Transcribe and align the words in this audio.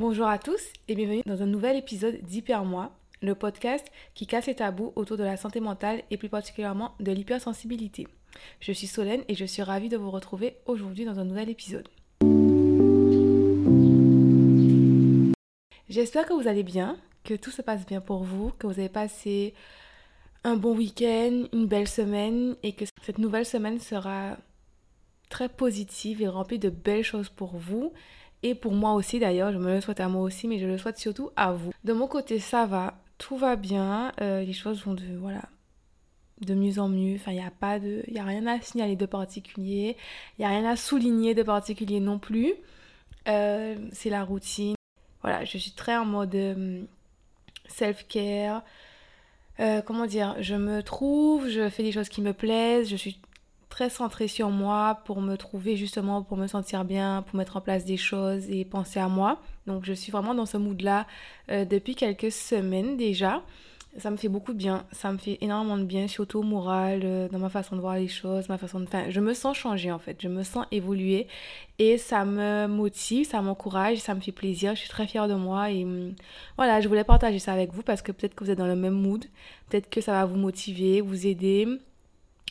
Bonjour 0.00 0.28
à 0.28 0.38
tous 0.38 0.72
et 0.88 0.94
bienvenue 0.94 1.20
dans 1.26 1.42
un 1.42 1.46
nouvel 1.46 1.76
épisode 1.76 2.22
d'Hyper 2.22 2.64
Moi, 2.64 2.90
le 3.20 3.34
podcast 3.34 3.86
qui 4.14 4.26
casse 4.26 4.46
les 4.46 4.54
tabous 4.54 4.94
autour 4.96 5.18
de 5.18 5.24
la 5.24 5.36
santé 5.36 5.60
mentale 5.60 6.02
et 6.10 6.16
plus 6.16 6.30
particulièrement 6.30 6.94
de 7.00 7.12
l'hypersensibilité. 7.12 8.08
Je 8.60 8.72
suis 8.72 8.86
Solène 8.86 9.22
et 9.28 9.34
je 9.34 9.44
suis 9.44 9.60
ravie 9.60 9.90
de 9.90 9.98
vous 9.98 10.10
retrouver 10.10 10.56
aujourd'hui 10.64 11.04
dans 11.04 11.18
un 11.18 11.26
nouvel 11.26 11.50
épisode. 11.50 11.86
J'espère 15.90 16.24
que 16.24 16.32
vous 16.32 16.48
allez 16.48 16.62
bien, 16.62 16.96
que 17.22 17.34
tout 17.34 17.50
se 17.50 17.60
passe 17.60 17.84
bien 17.84 18.00
pour 18.00 18.24
vous, 18.24 18.52
que 18.58 18.66
vous 18.66 18.78
avez 18.78 18.88
passé 18.88 19.52
un 20.44 20.56
bon 20.56 20.74
week-end, 20.74 21.44
une 21.52 21.66
belle 21.66 21.88
semaine 21.88 22.56
et 22.62 22.72
que 22.72 22.86
cette 23.02 23.18
nouvelle 23.18 23.44
semaine 23.44 23.78
sera 23.78 24.38
très 25.28 25.50
positive 25.50 26.22
et 26.22 26.28
remplie 26.28 26.58
de 26.58 26.70
belles 26.70 27.04
choses 27.04 27.28
pour 27.28 27.54
vous 27.54 27.92
et 28.42 28.54
pour 28.54 28.72
moi 28.72 28.92
aussi 28.94 29.18
d'ailleurs. 29.18 29.52
Je 29.52 29.58
me 29.58 29.74
le 29.74 29.80
souhaite 29.80 30.00
à 30.00 30.08
moi 30.08 30.22
aussi, 30.22 30.48
mais 30.48 30.58
je 30.58 30.66
le 30.66 30.78
souhaite 30.78 30.98
surtout 30.98 31.30
à 31.36 31.52
vous. 31.52 31.72
De 31.84 31.92
mon 31.92 32.06
côté, 32.06 32.38
ça 32.38 32.66
va, 32.66 32.94
tout 33.18 33.36
va 33.36 33.56
bien, 33.56 34.12
euh, 34.20 34.42
les 34.42 34.52
choses 34.52 34.82
vont 34.84 34.94
de 34.94 35.16
voilà 35.18 35.42
de 36.40 36.54
mieux 36.54 36.78
en 36.78 36.88
mieux. 36.88 37.16
Enfin, 37.16 37.32
il 37.32 37.38
n'y 37.38 37.44
a 37.44 37.50
pas 37.50 37.78
de, 37.78 38.02
il 38.08 38.16
a 38.18 38.24
rien 38.24 38.46
à 38.46 38.60
signaler 38.60 38.96
de 38.96 39.06
particulier, 39.06 39.96
il 40.38 40.42
y 40.42 40.44
a 40.44 40.48
rien 40.48 40.64
à 40.64 40.76
souligner 40.76 41.34
de 41.34 41.42
particulier 41.42 42.00
non 42.00 42.18
plus. 42.18 42.54
Euh, 43.28 43.76
c'est 43.92 44.08
la 44.08 44.24
routine. 44.24 44.74
Voilà, 45.22 45.44
je 45.44 45.58
suis 45.58 45.72
très 45.72 45.96
en 45.96 46.06
mode 46.06 46.34
euh, 46.34 46.82
self-care. 47.66 48.62
comment 49.84 50.06
dire, 50.06 50.36
je 50.40 50.54
me 50.54 50.82
trouve, 50.82 51.46
je 51.48 51.68
fais 51.68 51.82
des 51.82 51.92
choses 51.92 52.08
qui 52.08 52.22
me 52.22 52.32
plaisent, 52.32 52.88
je 52.88 52.96
suis 52.96 53.20
très 53.70 53.88
centrée 53.88 54.28
sur 54.28 54.50
moi 54.50 55.00
pour 55.06 55.22
me 55.22 55.36
trouver 55.36 55.76
justement, 55.76 56.22
pour 56.22 56.36
me 56.36 56.46
sentir 56.46 56.84
bien, 56.84 57.22
pour 57.22 57.36
mettre 57.36 57.56
en 57.56 57.62
place 57.62 57.86
des 57.86 57.96
choses 57.96 58.50
et 58.50 58.66
penser 58.66 59.00
à 59.00 59.08
moi. 59.08 59.40
Donc 59.66 59.86
je 59.86 59.94
suis 59.94 60.12
vraiment 60.12 60.34
dans 60.34 60.44
ce 60.44 60.58
mood-là 60.58 61.06
euh, 61.50 61.64
depuis 61.64 61.94
quelques 61.94 62.32
semaines 62.32 62.98
déjà. 62.98 63.42
Ça 63.96 64.10
me 64.12 64.16
fait 64.16 64.28
beaucoup 64.28 64.52
de 64.52 64.58
bien, 64.58 64.84
ça 64.92 65.10
me 65.10 65.18
fait 65.18 65.36
énormément 65.40 65.76
de 65.76 65.82
bien, 65.82 66.06
surtout 66.06 66.38
au 66.38 66.42
moral, 66.44 67.00
euh, 67.02 67.28
dans 67.28 67.40
ma 67.40 67.48
façon 67.48 67.74
de 67.74 67.80
voir 67.80 67.96
les 67.96 68.06
choses, 68.06 68.48
ma 68.48 68.56
façon 68.56 68.78
de... 68.78 68.84
Enfin, 68.84 69.06
je 69.08 69.18
me 69.18 69.34
sens 69.34 69.56
changer 69.56 69.90
en 69.90 69.98
fait, 69.98 70.16
je 70.22 70.28
me 70.28 70.44
sens 70.44 70.64
évoluer 70.70 71.26
et 71.80 71.98
ça 71.98 72.24
me 72.24 72.68
motive, 72.68 73.26
ça 73.26 73.40
m'encourage, 73.42 73.98
ça 73.98 74.14
me 74.14 74.20
fait 74.20 74.30
plaisir, 74.30 74.76
je 74.76 74.80
suis 74.80 74.88
très 74.88 75.08
fière 75.08 75.26
de 75.26 75.34
moi 75.34 75.72
et 75.72 75.84
hum, 75.84 76.14
voilà, 76.56 76.80
je 76.80 76.86
voulais 76.86 77.02
partager 77.02 77.40
ça 77.40 77.52
avec 77.52 77.72
vous 77.72 77.82
parce 77.82 78.00
que 78.00 78.12
peut-être 78.12 78.36
que 78.36 78.44
vous 78.44 78.50
êtes 78.50 78.58
dans 78.58 78.68
le 78.68 78.76
même 78.76 78.94
mood, 78.94 79.24
peut-être 79.68 79.90
que 79.90 80.00
ça 80.00 80.12
va 80.12 80.24
vous 80.24 80.36
motiver, 80.36 81.00
vous 81.00 81.26
aider 81.26 81.66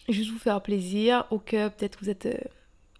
juste 0.07 0.31
vous 0.31 0.39
faire 0.39 0.61
plaisir 0.61 1.25
ou 1.31 1.39
que 1.39 1.69
peut-être 1.69 1.97
vous 2.01 2.09
êtes... 2.09 2.25
Euh, 2.25 2.37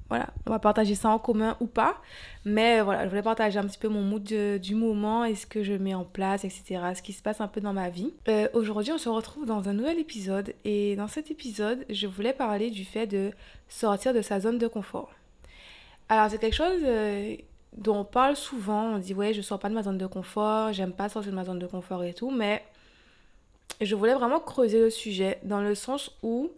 voilà, 0.10 0.28
on 0.48 0.50
va 0.50 0.58
partager 0.58 0.96
ça 0.96 1.10
en 1.10 1.20
commun 1.20 1.56
ou 1.60 1.68
pas. 1.68 2.02
Mais 2.44 2.82
voilà, 2.82 3.04
je 3.04 3.10
voulais 3.10 3.22
partager 3.22 3.60
un 3.60 3.66
petit 3.66 3.78
peu 3.78 3.90
mon 3.90 4.02
mood 4.02 4.24
du 4.24 4.74
moment 4.74 5.24
et 5.24 5.36
ce 5.36 5.46
que 5.46 5.64
je 5.64 5.74
mets 5.74 5.94
en 5.94 6.04
place, 6.04 6.44
etc. 6.44 6.82
Ce 6.96 7.04
qui 7.04 7.14
se 7.14 7.22
passe 7.22 7.42
un 7.42 7.48
peu 7.48 7.62
dans 7.62 7.74
ma 7.74 7.90
vie. 7.90 8.12
Euh, 8.28 8.48
aujourd'hui, 8.54 8.92
on 8.92 8.98
se 8.98 9.08
retrouve 9.08 9.46
dans 9.46 9.70
un 9.70 9.74
nouvel 9.74 10.00
épisode. 10.00 10.56
Et 10.66 10.96
dans 10.96 11.08
cet 11.08 11.30
épisode, 11.30 11.86
je 11.90 12.08
voulais 12.08 12.34
parler 12.34 12.72
du 12.72 12.86
fait 12.86 13.06
de 13.06 13.32
sortir 13.68 14.14
de 14.14 14.24
sa 14.24 14.40
zone 14.40 14.58
de 14.58 14.68
confort. 14.68 15.12
Alors, 16.10 16.28
c'est 16.32 16.40
quelque 16.40 16.56
chose 16.56 16.82
euh, 16.84 17.36
dont 17.78 18.00
on 18.00 18.06
parle 18.06 18.36
souvent. 18.36 18.96
On 18.96 18.98
dit, 18.98 19.14
ouais, 19.14 19.36
je 19.36 19.42
sors 19.42 19.60
pas 19.60 19.70
de 19.70 19.76
ma 19.76 19.84
zone 19.84 20.00
de 20.00 20.08
confort, 20.08 20.74
j'aime 20.74 20.94
pas 20.94 21.08
sortir 21.10 21.32
de 21.32 21.36
ma 21.36 21.46
zone 21.46 21.60
de 21.60 21.68
confort 21.68 22.04
et 22.04 22.16
tout. 22.16 22.32
Mais 22.32 22.64
je 23.80 23.96
voulais 23.96 24.16
vraiment 24.16 24.40
creuser 24.40 24.80
le 24.80 24.90
sujet 24.90 25.40
dans 25.44 25.62
le 25.62 25.76
sens 25.76 26.18
où 26.24 26.50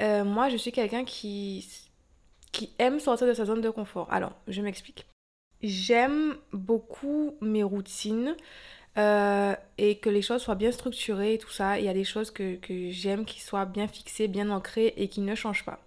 euh, 0.00 0.24
moi, 0.24 0.48
je 0.48 0.56
suis 0.56 0.72
quelqu'un 0.72 1.04
qui, 1.04 1.68
qui 2.52 2.70
aime 2.78 3.00
sortir 3.00 3.26
de 3.26 3.34
sa 3.34 3.44
zone 3.44 3.60
de 3.60 3.70
confort. 3.70 4.08
Alors, 4.10 4.32
je 4.48 4.62
m'explique. 4.62 5.06
J'aime 5.62 6.36
beaucoup 6.52 7.34
mes 7.40 7.62
routines 7.62 8.34
euh, 8.96 9.54
et 9.78 9.96
que 9.96 10.08
les 10.08 10.22
choses 10.22 10.42
soient 10.42 10.54
bien 10.54 10.72
structurées 10.72 11.34
et 11.34 11.38
tout 11.38 11.50
ça. 11.50 11.78
Il 11.78 11.84
y 11.84 11.88
a 11.88 11.94
des 11.94 12.04
choses 12.04 12.30
que, 12.30 12.56
que 12.56 12.90
j'aime 12.90 13.24
qui 13.24 13.40
soient 13.40 13.66
bien 13.66 13.86
fixées, 13.86 14.26
bien 14.26 14.50
ancrées 14.50 14.94
et 14.96 15.08
qui 15.08 15.20
ne 15.20 15.34
changent 15.34 15.64
pas. 15.64 15.80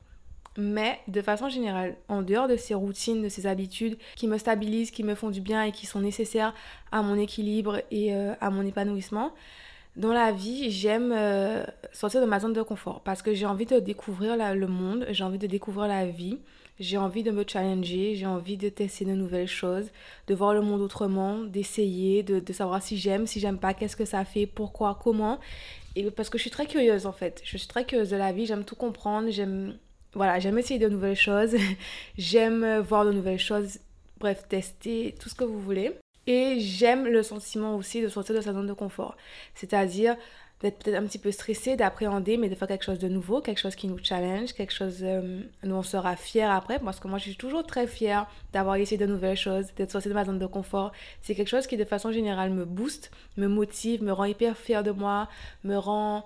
Mais 0.56 1.00
de 1.07 1.22
façon 1.22 1.50
générale, 1.50 1.95
en 2.07 2.22
dehors 2.22 2.47
de 2.47 2.56
ces 2.56 2.75
routines, 2.75 3.24
de 3.24 3.30
ces 3.30 3.47
habitudes 3.47 3.97
qui 4.16 4.28
me 4.28 4.38
stabilisent, 4.38 4.91
qui 4.91 5.03
me 5.03 5.16
font 5.16 5.31
du 5.31 5.41
bien 5.41 5.63
et 5.63 5.72
qui 5.72 5.88
sont 5.88 6.01
nécessaires 6.01 6.53
à 6.91 7.01
mon 7.01 7.18
équilibre 7.18 7.81
et 7.90 8.13
euh, 8.13 8.34
à 8.40 8.51
mon 8.51 8.63
épanouissement, 8.63 9.34
dans 9.96 10.12
la 10.12 10.31
vie, 10.31 10.72
j'aime 10.72 11.12
euh, 11.16 11.64
sortir 11.92 12.20
de 12.22 12.26
ma 12.26 12.40
zone 12.40 12.54
de 12.54 12.64
confort 12.64 13.02
parce 13.02 13.22
que 13.22 13.34
j'ai 13.34 13.46
envie 13.46 13.66
de 13.66 13.80
découvrir 13.80 14.36
le 14.38 14.68
monde, 14.68 15.06
j'ai 15.12 15.24
envie 15.24 15.38
de 15.38 15.46
découvrir 15.46 15.88
la 15.88 16.08
vie, 16.08 16.40
j'ai 16.80 16.98
envie 16.98 17.22
de 17.22 17.30
me 17.30 17.44
challenger, 17.48 18.16
j'ai 18.16 18.26
envie 18.26 18.58
de 18.58 18.70
tester 18.70 19.06
de 19.06 19.14
nouvelles 19.14 19.48
choses, 19.48 19.92
de 20.28 20.34
voir 20.34 20.56
le 20.56 20.62
monde 20.62 20.81
autrement, 20.81 21.44
d'essayer, 21.44 22.24
de, 22.24 22.54
savoir 22.54 22.81
si 22.81 22.98
j'aime, 22.98 23.28
si 23.28 23.40
j'aime 23.40 23.59
pas, 23.59 23.76
qu'est-ce 23.76 23.96
que 23.96 24.06
ça 24.06 24.26
fait, 24.26 24.48
pourquoi, 24.48 25.00
comment. 25.02 25.40
Et 25.96 26.10
parce 26.10 26.30
que 26.31 26.40
je 26.40 26.44
suis 26.44 26.52
très 26.52 26.66
curieuse 26.66 27.06
en 27.06 27.14
fait. 27.14 27.42
Je 27.44 27.58
suis 27.58 27.68
très 27.68 27.86
curieuse 27.86 28.10
de 28.10 28.18
la 28.18 28.31
vie, 28.31 28.48
j'aime 28.48 28.66
tout 28.66 28.75
comprendre, 28.75 29.30
j'aime 29.30 29.78
voilà, 30.16 30.40
j'aime 30.40 30.58
essayer 30.58 30.80
de 30.80 30.90
nouvelles 30.90 31.16
choses, 31.16 31.56
j'aime 32.18 32.80
voir 32.80 33.06
de 33.06 33.12
nouvelles 33.12 33.40
choses, 33.40 33.78
bref, 34.20 34.48
tester 34.50 35.14
tout 35.20 35.30
ce 35.30 35.36
que 35.36 35.44
vous 35.44 35.60
voulez. 35.60 35.92
Et 36.28 36.59
j'aime 36.59 37.06
le 37.06 37.23
sentiment 37.23 37.75
aussi 37.75 38.01
de 38.01 38.07
sortir 38.07 38.35
de 38.35 38.41
sa 38.41 38.53
zone 38.53 38.67
de 38.67 38.73
confort. 38.73 39.16
C'est-à-dire 39.56 40.16
d'être 40.61 40.81
peut-être 40.81 40.95
un 40.95 41.06
petit 41.06 41.19
peu 41.19 41.31
stressé, 41.31 41.75
d'appréhender, 41.75 42.38
mais 42.38 42.47
de 42.47 42.56
faire 42.56 42.69
quelque 42.69 42.85
chose 42.85 43.00
de 43.00 43.09
nouveau, 43.09 43.41
quelque 43.41 43.59
chose 43.59 43.75
qui 43.75 43.88
nous 43.88 43.97
challenge, 44.01 44.53
quelque 44.53 44.72
chose 44.72 45.00
euh, 45.01 45.41
dont 45.63 45.79
on 45.79 45.83
sera 45.83 46.16
fier 46.16 46.50
après. 46.50 46.79
Parce 46.79 47.01
que 47.01 47.09
moi, 47.09 47.17
je 47.17 47.23
suis 47.23 47.35
toujours 47.35 47.66
très 47.66 47.85
fière 47.85 48.28
d'avoir 48.53 48.78
essayé 48.78 48.97
de 48.97 49.06
nouvelles 49.06 49.38
choses, 49.38 49.73
d'être 49.75 49.91
sortie 49.91 50.07
de 50.07 50.13
ma 50.13 50.23
zone 50.23 50.39
de 50.39 50.45
confort. 50.45 50.94
C'est 51.22 51.35
quelque 51.35 51.50
chose 51.50 51.67
qui, 51.67 51.75
de 51.75 51.83
façon 51.83 52.12
générale, 52.13 52.50
me 52.50 52.63
booste, 52.63 53.12
me 53.35 53.47
motive, 53.47 54.01
me 54.01 54.13
rend 54.13 54.23
hyper 54.23 54.56
fière 54.57 54.83
de 54.83 54.91
moi, 54.91 55.28
me 55.66 55.75
rend 55.75 56.25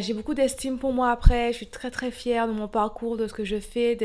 j'ai 0.00 0.14
beaucoup 0.14 0.34
d'estime 0.34 0.78
pour 0.78 0.92
moi 0.92 1.10
après. 1.10 1.52
Je 1.52 1.58
suis 1.58 1.66
très 1.66 1.90
très 1.90 2.10
fière 2.10 2.48
de 2.48 2.52
mon 2.52 2.66
parcours, 2.66 3.16
de 3.16 3.26
ce 3.26 3.34
que 3.34 3.44
je 3.44 3.60
fais, 3.60 3.96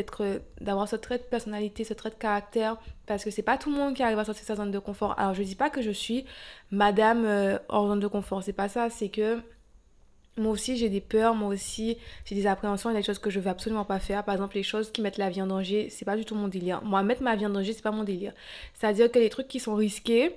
d'avoir 0.59 0.87
ce 0.87 0.97
trait 0.97 1.17
de 1.17 1.23
personnalité, 1.23 1.83
ce 1.85 1.93
trait 1.93 2.09
de 2.09 2.15
caractère. 2.15 2.77
Parce 3.05 3.23
que 3.23 3.31
c'est 3.31 3.41
pas 3.41 3.57
tout 3.57 3.69
le 3.69 3.77
monde 3.77 3.93
qui 3.95 4.03
arrive 4.03 4.19
à 4.19 4.25
sortir 4.25 4.43
de 4.43 4.47
sa 4.47 4.55
zone 4.55 4.71
de 4.71 4.79
confort. 4.79 5.17
Alors 5.17 5.33
je 5.33 5.43
dis 5.43 5.55
pas 5.55 5.69
que 5.69 5.81
je 5.81 5.91
suis 5.91 6.25
madame 6.71 7.23
euh, 7.25 7.57
hors 7.69 7.87
zone 7.87 8.01
de 8.01 8.07
confort. 8.07 8.43
C'est 8.43 8.51
pas 8.51 8.67
ça. 8.67 8.89
C'est 8.89 9.07
que 9.07 9.39
moi 10.35 10.51
aussi 10.51 10.75
j'ai 10.77 10.89
des 10.89 11.01
peurs, 11.01 11.35
moi 11.35 11.49
aussi 11.49 11.97
j'ai 12.25 12.35
des 12.35 12.47
appréhensions, 12.47 12.89
il 12.89 12.93
y 12.93 12.97
a 12.97 12.99
des 12.99 13.05
choses 13.05 13.19
que 13.19 13.29
je 13.29 13.39
veux 13.39 13.49
absolument 13.49 13.85
pas 13.85 13.99
faire. 13.99 14.25
Par 14.25 14.35
exemple, 14.35 14.55
les 14.55 14.63
choses 14.63 14.91
qui 14.91 15.01
mettent 15.01 15.17
la 15.17 15.29
vie 15.29 15.41
en 15.41 15.47
danger, 15.47 15.89
c'est 15.89 16.05
pas 16.05 16.17
du 16.17 16.25
tout 16.25 16.35
mon 16.35 16.49
délire. 16.49 16.81
Moi, 16.83 17.01
mettre 17.03 17.23
ma 17.23 17.35
vie 17.35 17.45
en 17.45 17.49
danger, 17.49 17.71
c'est 17.71 17.81
pas 17.81 17.91
mon 17.91 18.03
délire. 18.03 18.33
C'est-à-dire 18.73 19.09
que 19.09 19.19
les 19.19 19.29
trucs 19.29 19.47
qui 19.47 19.61
sont 19.61 19.75
risqués, 19.75 20.35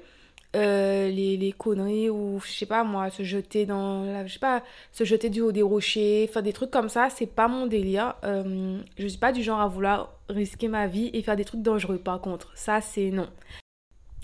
euh, 0.56 1.08
les, 1.08 1.36
les, 1.36 1.52
conneries 1.52 2.10
ou 2.10 2.40
je 2.44 2.50
sais 2.50 2.66
pas 2.66 2.82
moi 2.82 3.08
se 3.10 3.22
jeter 3.22 3.66
dans 3.66 4.02
la, 4.02 4.26
je 4.26 4.32
sais 4.32 4.40
pas 4.40 4.64
se 4.90 5.04
jeter 5.04 5.30
du 5.30 5.40
haut 5.42 5.52
des 5.52 5.62
rochers 5.62 6.26
faire 6.26 6.42
des 6.42 6.52
trucs 6.52 6.72
comme 6.72 6.88
ça 6.88 7.08
c'est 7.08 7.26
pas 7.26 7.46
mon 7.46 7.68
délire. 7.68 8.16
Euh, 8.24 8.80
je 8.98 9.06
suis 9.06 9.18
pas 9.18 9.30
du 9.30 9.44
genre 9.44 9.60
à 9.60 9.68
vouloir 9.68 10.12
risquer 10.28 10.66
ma 10.66 10.88
vie 10.88 11.08
et 11.12 11.22
faire 11.22 11.36
des 11.36 11.44
trucs 11.44 11.62
dangereux 11.62 11.98
par 11.98 12.20
contre. 12.20 12.50
Ça 12.56 12.80
c'est 12.80 13.12
non. 13.12 13.28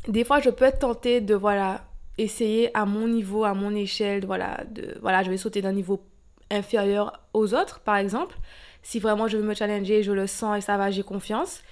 Des 0.08 0.24
fois 0.24 0.40
je 0.40 0.50
peux 0.50 0.64
être 0.64 0.80
tentée 0.80 1.20
de 1.20 1.36
voilà 1.36 1.84
essayer 2.18 2.76
à 2.76 2.86
mon 2.86 3.06
niveau 3.06 3.44
à 3.44 3.54
mon 3.54 3.72
échelle 3.76 4.26
voilà 4.26 4.64
de 4.68 4.98
voilà 5.02 5.22
je 5.22 5.30
vais 5.30 5.36
sauter 5.36 5.62
d'un 5.62 5.72
niveau 5.72 6.02
inférieur 6.50 7.20
aux 7.34 7.54
autres 7.54 7.78
par 7.80 7.98
exemple. 7.98 8.36
Si 8.82 8.98
vraiment 8.98 9.28
je 9.28 9.36
veux 9.36 9.44
me 9.44 9.54
challenger 9.54 10.02
je 10.02 10.10
le 10.10 10.26
sens 10.26 10.58
et 10.58 10.60
ça 10.60 10.76
va 10.76 10.90
j'ai 10.90 11.04
confiance. 11.04 11.62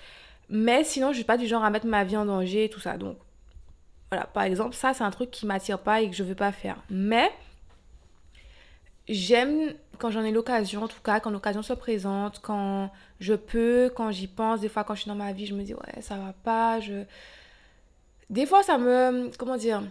Mais 0.48 0.84
sinon 0.84 1.10
je 1.10 1.16
suis 1.16 1.25
pas 1.25 1.38
du 1.38 1.48
genre 1.48 1.64
à 1.64 1.70
mettre 1.70 1.87
ma 1.88 2.04
vie 2.04 2.16
en 2.16 2.26
danger 2.26 2.66
et 2.66 2.69
tout 2.69 2.78
ça 2.81 2.97
donc 2.98 3.16
voilà, 4.14 4.28
par 4.28 4.44
exemple, 4.44 4.76
ça, 4.76 4.94
c'est 4.94 5.02
un 5.02 5.10
truc 5.10 5.30
qui 5.30 5.44
m'attire 5.44 5.80
pas 5.80 6.00
et 6.00 6.08
que 6.08 6.14
je 6.14 6.22
veux 6.22 6.36
pas 6.36 6.52
faire. 6.52 6.76
Mais 6.88 7.30
j'aime 9.08 9.75
quand 9.98 10.10
j'en 10.10 10.22
ai 10.22 10.30
l'occasion, 10.30 10.84
en 10.84 10.88
tout 10.88 11.00
cas, 11.02 11.19
quand 11.19 11.30
l'occasion 11.30 11.62
se 11.62 11.72
présente, 11.72 12.41
quand 12.41 12.92
je 13.19 13.34
peux, 13.34 13.91
quand 13.94 14.12
j'y 14.12 14.28
pense. 14.28 14.60
Des 14.60 14.69
fois, 14.69 14.84
quand 14.84 14.94
je 14.94 15.02
suis 15.02 15.08
dans 15.08 15.16
ma 15.16 15.32
vie, 15.32 15.47
je 15.47 15.54
me 15.54 15.62
dis, 15.64 15.75
ouais, 15.75 16.00
ça 16.00 16.16
va 16.16 16.32
pas. 16.32 16.78
Je... 16.78 17.04
Des 18.30 18.47
fois, 18.47 18.62
ça 18.62 18.78
me. 18.78 19.30
Comment 19.36 19.56
dire 19.56 19.82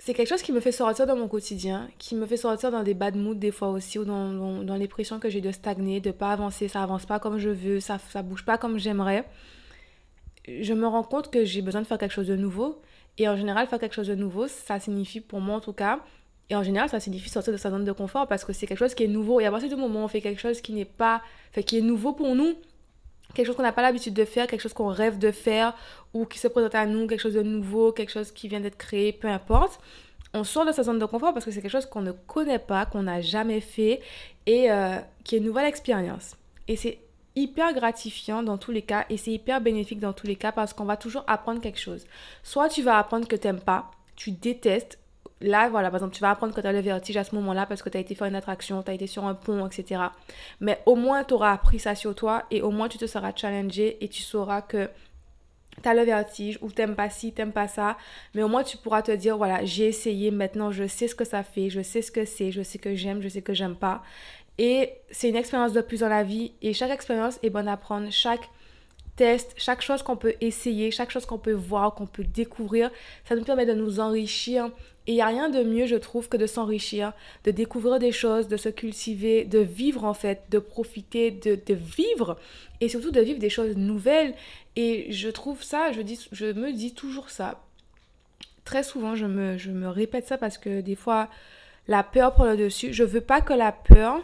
c'est 0.00 0.14
quelque 0.14 0.28
chose 0.28 0.42
qui 0.42 0.52
me 0.52 0.60
fait 0.60 0.70
sortir 0.70 1.06
dans 1.06 1.16
mon 1.16 1.26
quotidien, 1.26 1.88
qui 1.98 2.14
me 2.14 2.24
fait 2.24 2.36
sortir 2.36 2.70
dans 2.70 2.84
des 2.84 2.94
bad 2.94 3.16
moods 3.16 3.34
des 3.34 3.50
fois 3.50 3.70
aussi, 3.70 3.98
ou 3.98 4.04
dans, 4.04 4.32
dans, 4.32 4.62
dans 4.62 4.76
l'impression 4.76 5.18
que 5.18 5.28
j'ai 5.28 5.40
de 5.40 5.50
stagner, 5.50 5.98
de 6.00 6.12
pas 6.12 6.30
avancer, 6.30 6.68
ça 6.68 6.84
avance 6.84 7.04
pas 7.04 7.18
comme 7.18 7.38
je 7.38 7.50
veux, 7.50 7.80
ça, 7.80 7.98
ça 7.98 8.22
bouge 8.22 8.44
pas 8.44 8.58
comme 8.58 8.78
j'aimerais. 8.78 9.24
Je 10.46 10.72
me 10.72 10.86
rends 10.86 11.02
compte 11.02 11.32
que 11.32 11.44
j'ai 11.44 11.62
besoin 11.62 11.82
de 11.82 11.86
faire 11.86 11.98
quelque 11.98 12.12
chose 12.12 12.28
de 12.28 12.36
nouveau 12.36 12.80
et 13.18 13.28
en 13.28 13.36
général, 13.36 13.66
faire 13.66 13.78
quelque 13.78 13.94
chose 13.94 14.08
de 14.08 14.14
nouveau, 14.14 14.48
ça 14.48 14.80
signifie, 14.80 15.20
pour 15.20 15.40
moi 15.40 15.56
en 15.56 15.60
tout 15.60 15.72
cas, 15.72 16.00
et 16.50 16.56
en 16.56 16.62
général, 16.62 16.88
ça 16.88 17.00
signifie 17.00 17.28
sortir 17.28 17.52
de 17.52 17.58
sa 17.58 17.70
zone 17.70 17.84
de 17.84 17.92
confort 17.92 18.26
parce 18.26 18.44
que 18.44 18.52
c'est 18.52 18.66
quelque 18.66 18.78
chose 18.78 18.94
qui 18.94 19.04
est 19.04 19.08
nouveau. 19.08 19.40
Et 19.40 19.46
à 19.46 19.50
partir 19.50 19.68
du 19.68 19.76
moment 19.76 20.00
où 20.00 20.04
on 20.04 20.08
fait 20.08 20.22
quelque 20.22 20.40
chose 20.40 20.60
qui 20.62 20.72
n'est 20.72 20.86
pas, 20.86 21.22
fait, 21.52 21.62
qui 21.62 21.78
est 21.78 21.82
nouveau 21.82 22.12
pour 22.12 22.34
nous, 22.34 22.54
quelque 23.34 23.46
chose 23.46 23.56
qu'on 23.56 23.62
n'a 23.62 23.72
pas 23.72 23.82
l'habitude 23.82 24.14
de 24.14 24.24
faire, 24.24 24.46
quelque 24.46 24.62
chose 24.62 24.72
qu'on 24.72 24.88
rêve 24.88 25.18
de 25.18 25.30
faire 25.30 25.74
ou 26.14 26.24
qui 26.24 26.38
se 26.38 26.48
présente 26.48 26.74
à 26.74 26.86
nous, 26.86 27.06
quelque 27.06 27.20
chose 27.20 27.34
de 27.34 27.42
nouveau, 27.42 27.92
quelque 27.92 28.12
chose 28.12 28.32
qui 28.32 28.48
vient 28.48 28.60
d'être 28.60 28.78
créé, 28.78 29.12
peu 29.12 29.28
importe, 29.28 29.78
on 30.32 30.44
sort 30.44 30.64
de 30.64 30.72
sa 30.72 30.84
zone 30.84 30.98
de 30.98 31.04
confort 31.04 31.34
parce 31.34 31.44
que 31.44 31.50
c'est 31.50 31.60
quelque 31.60 31.70
chose 31.70 31.86
qu'on 31.86 32.02
ne 32.02 32.12
connaît 32.12 32.58
pas, 32.58 32.86
qu'on 32.86 33.02
n'a 33.02 33.20
jamais 33.20 33.60
fait 33.60 34.00
et 34.46 34.70
euh, 34.70 34.96
qui 35.24 35.34
est 35.34 35.38
une 35.38 35.44
nouvelle 35.44 35.66
expérience. 35.66 36.36
Et 36.66 36.76
c'est 36.76 36.98
hyper 37.38 37.72
gratifiant 37.72 38.42
dans 38.42 38.58
tous 38.58 38.72
les 38.72 38.82
cas 38.82 39.06
et 39.10 39.16
c'est 39.16 39.30
hyper 39.30 39.60
bénéfique 39.60 40.00
dans 40.00 40.12
tous 40.12 40.26
les 40.26 40.36
cas 40.36 40.52
parce 40.52 40.72
qu'on 40.72 40.84
va 40.84 40.96
toujours 40.96 41.24
apprendre 41.26 41.60
quelque 41.60 41.78
chose. 41.78 42.04
Soit 42.42 42.68
tu 42.68 42.82
vas 42.82 42.98
apprendre 42.98 43.28
que 43.28 43.36
tu 43.36 43.46
n'aimes 43.46 43.60
pas, 43.60 43.90
tu 44.16 44.32
détestes. 44.32 44.98
Là, 45.40 45.68
voilà, 45.68 45.88
par 45.88 45.98
exemple, 45.98 46.16
tu 46.16 46.20
vas 46.20 46.30
apprendre 46.30 46.52
que 46.52 46.60
tu 46.60 46.66
as 46.66 46.72
le 46.72 46.80
vertige 46.80 47.16
à 47.16 47.22
ce 47.22 47.32
moment-là 47.36 47.64
parce 47.64 47.80
que 47.80 47.88
tu 47.88 47.96
as 47.96 48.00
été 48.00 48.16
faire 48.16 48.26
une 48.26 48.34
attraction, 48.34 48.82
tu 48.82 48.90
as 48.90 48.94
été 48.94 49.06
sur 49.06 49.24
un 49.24 49.34
pont, 49.34 49.64
etc. 49.68 50.02
Mais 50.60 50.80
au 50.84 50.96
moins, 50.96 51.22
tu 51.22 51.34
auras 51.34 51.52
appris 51.52 51.78
ça 51.78 51.94
sur 51.94 52.12
toi 52.16 52.42
et 52.50 52.60
au 52.60 52.72
moins, 52.72 52.88
tu 52.88 52.98
te 52.98 53.06
seras 53.06 53.32
challengé 53.34 54.02
et 54.04 54.08
tu 54.08 54.22
sauras 54.22 54.62
que 54.62 54.90
tu 55.82 55.88
as 55.88 55.94
le 55.94 56.02
vertige 56.02 56.58
ou 56.60 56.70
t'aimes 56.70 56.94
pas 56.94 57.10
ci, 57.10 57.32
t'aimes 57.32 57.52
pas 57.52 57.68
ça, 57.68 57.96
mais 58.34 58.42
au 58.42 58.48
moins 58.48 58.62
tu 58.62 58.76
pourras 58.76 59.02
te 59.02 59.12
dire 59.12 59.36
voilà, 59.36 59.64
j'ai 59.64 59.86
essayé, 59.86 60.30
maintenant 60.30 60.70
je 60.70 60.86
sais 60.86 61.08
ce 61.08 61.14
que 61.14 61.24
ça 61.24 61.42
fait, 61.42 61.70
je 61.70 61.80
sais 61.82 62.02
ce 62.02 62.10
que 62.10 62.24
c'est, 62.24 62.50
je 62.50 62.62
sais 62.62 62.78
que 62.78 62.94
j'aime, 62.94 63.22
je 63.22 63.28
sais 63.28 63.42
que 63.42 63.54
j'aime 63.54 63.76
pas. 63.76 64.02
Et 64.58 64.90
c'est 65.10 65.28
une 65.28 65.36
expérience 65.36 65.72
de 65.72 65.80
plus 65.80 66.00
dans 66.00 66.08
la 66.08 66.24
vie 66.24 66.52
et 66.62 66.74
chaque 66.74 66.90
expérience 66.90 67.38
est 67.42 67.50
bonne 67.50 67.68
à 67.68 67.76
prendre, 67.76 68.10
chaque 68.10 68.50
test, 69.14 69.52
chaque 69.56 69.82
chose 69.82 70.02
qu'on 70.02 70.16
peut 70.16 70.34
essayer, 70.40 70.90
chaque 70.90 71.10
chose 71.10 71.26
qu'on 71.26 71.38
peut 71.38 71.52
voir, 71.52 71.94
qu'on 71.94 72.06
peut 72.06 72.24
découvrir, 72.24 72.90
ça 73.24 73.36
nous 73.36 73.44
permet 73.44 73.66
de 73.66 73.74
nous 73.74 74.00
enrichir. 74.00 74.70
Et 75.06 75.12
il 75.12 75.14
n'y 75.14 75.22
a 75.22 75.26
rien 75.26 75.48
de 75.48 75.62
mieux, 75.62 75.86
je 75.86 75.96
trouve, 75.96 76.28
que 76.28 76.36
de 76.36 76.46
s'enrichir, 76.46 77.12
de 77.44 77.50
découvrir 77.50 77.98
des 77.98 78.12
choses, 78.12 78.46
de 78.46 78.56
se 78.56 78.68
cultiver, 78.68 79.44
de 79.44 79.58
vivre 79.58 80.04
en 80.04 80.12
fait, 80.12 80.42
de 80.50 80.58
profiter, 80.58 81.30
de, 81.30 81.74
vivre 81.74 82.36
et 82.80 82.88
surtout 82.88 83.10
de 83.10 83.20
vivre 83.20 83.38
des 83.38 83.50
choses 83.50 83.76
nouvelles. 83.76 84.34
Et 84.76 85.10
je 85.10 85.28
trouve 85.28 85.62
ça, 85.62 85.92
je, 85.92 86.02
dis, 86.02 86.28
je 86.30 86.46
me 86.46 86.72
dis 86.72 86.94
toujours 86.94 87.30
ça. 87.30 87.62
Très 88.64 88.82
souvent, 88.82 89.14
je 89.14 89.24
me, 89.24 89.56
je 89.56 89.70
me 89.70 89.88
répète 89.88 90.26
ça 90.26 90.36
parce 90.36 90.58
que 90.58 90.80
des 90.80 90.96
fois, 90.96 91.28
la 91.86 92.02
peur 92.02 92.34
prend 92.34 92.44
le 92.44 92.56
dessus. 92.56 92.92
Je 92.92 93.02
veux 93.02 93.22
pas 93.22 93.40
que 93.40 93.54
la 93.54 93.72
peur 93.72 94.22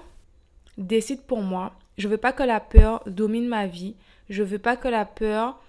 décide 0.79 1.23
pour 1.23 1.43
moi. 1.43 1.75
Je 1.99 2.09
veux 2.09 2.17
pas 2.17 2.33
que 2.33 2.43
la 2.43 2.61
peur 2.61 3.03
domine 3.07 3.49
ma 3.49 3.67
vie. 3.67 3.95
Je 4.29 4.43
veux 4.43 4.59
pas 4.59 4.77
que 4.77 4.89
la 4.89 5.05
peur. 5.05 5.61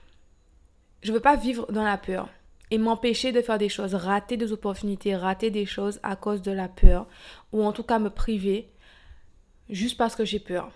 Je 1.03 1.11
veux 1.11 1.19
pas 1.19 1.35
vivre 1.35 1.71
dans 1.71 1.83
la 1.83 1.97
peur 1.97 2.29
et 2.71 2.77
m'empêcher 2.77 3.31
de 3.31 3.41
faire 3.41 3.57
des 3.57 3.69
choses, 3.69 3.93
rater 3.93 4.37
des 4.37 4.51
opportunités, 4.51 5.15
rater 5.15 5.51
des 5.51 5.65
choses 5.65 5.99
à 6.03 6.15
cause 6.15 6.41
de 6.41 6.51
la 6.51 6.67
peur 6.67 7.07
ou 7.51 7.63
en 7.63 7.71
tout 7.71 7.83
cas 7.83 7.99
me 7.99 8.09
priver 8.09 8.69
juste 9.69 9.97
parce 9.97 10.15
que 10.15 10.25
j'ai 10.25 10.39
peur. 10.39 10.71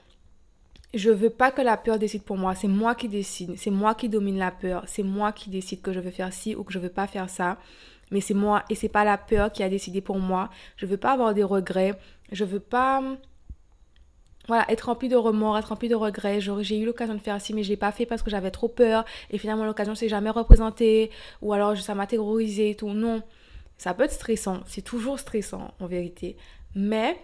Je 0.93 1.11
veux 1.11 1.29
pas 1.29 1.51
que 1.51 1.61
la 1.61 1.77
peur 1.77 1.99
décide 1.99 2.23
pour 2.23 2.37
moi, 2.37 2.55
c'est 2.55 2.67
moi 2.67 2.95
qui 2.95 3.07
décide, 3.07 3.57
c'est 3.57 3.69
moi 3.69 3.93
qui 3.93 4.09
domine 4.09 4.37
la 4.37 4.51
peur, 4.51 4.83
c'est 4.87 5.03
moi 5.03 5.31
qui 5.31 5.49
décide 5.49 5.81
que 5.81 5.93
je 5.93 5.99
veux 5.99 6.09
faire 6.09 6.33
ci 6.33 6.55
ou 6.55 6.63
que 6.63 6.73
je 6.73 6.79
veux 6.79 6.89
pas 6.89 7.05
faire 7.05 7.29
ça, 7.29 7.57
mais 8.09 8.21
c'est 8.21 8.33
moi 8.33 8.63
et 8.69 8.75
c'est 8.75 8.89
pas 8.89 9.03
la 9.03 9.17
peur 9.17 9.51
qui 9.51 9.61
a 9.61 9.69
décidé 9.69 10.01
pour 10.01 10.19
moi. 10.19 10.49
Je 10.77 10.87
veux 10.87 10.97
pas 10.97 11.11
avoir 11.11 11.33
des 11.35 11.43
regrets, 11.43 11.99
je 12.31 12.43
veux 12.43 12.59
pas 12.59 13.03
voilà, 14.49 14.65
être 14.71 14.87
rempli 14.87 15.09
de 15.09 15.15
remords, 15.15 15.59
être 15.59 15.69
rempli 15.69 15.89
de 15.89 15.95
regrets. 15.95 16.41
J'ai 16.41 16.79
eu 16.79 16.85
l'occasion 16.85 17.13
de 17.13 17.19
faire 17.19 17.39
ci, 17.39 17.53
mais 17.53 17.61
je 17.61 17.69
l'ai 17.69 17.77
pas 17.77 17.91
fait 17.91 18.07
parce 18.07 18.23
que 18.23 18.31
j'avais 18.31 18.49
trop 18.49 18.67
peur. 18.67 19.05
Et 19.29 19.37
finalement, 19.37 19.63
l'occasion 19.63 19.93
s'est 19.93 20.09
jamais 20.09 20.31
représentée. 20.31 21.11
Ou 21.43 21.53
alors, 21.53 21.77
ça 21.77 21.93
m'a 21.93 22.07
terrorisé 22.07 22.71
et 22.71 22.75
tout. 22.75 22.89
Non, 22.89 23.21
ça 23.77 23.93
peut 23.93 24.03
être 24.03 24.11
stressant. 24.11 24.61
C'est 24.65 24.81
toujours 24.81 25.19
stressant, 25.19 25.71
en 25.79 25.85
vérité. 25.85 26.35
Mais 26.73 27.21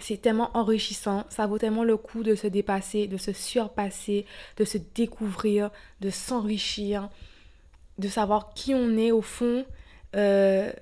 c'est 0.00 0.20
tellement 0.20 0.50
enrichissant. 0.54 1.26
Ça 1.28 1.46
vaut 1.46 1.58
tellement 1.58 1.84
le 1.84 1.96
coup 1.96 2.24
de 2.24 2.34
se 2.34 2.48
dépasser, 2.48 3.06
de 3.06 3.16
se 3.16 3.32
surpasser, 3.32 4.26
de 4.56 4.64
se 4.64 4.78
découvrir, 4.96 5.70
de 6.00 6.10
s'enrichir, 6.10 7.08
de 7.98 8.08
savoir 8.08 8.52
qui 8.52 8.74
on 8.74 8.96
est 8.96 9.12
au 9.12 9.22
fond. 9.22 9.64
Euh, 10.16 10.72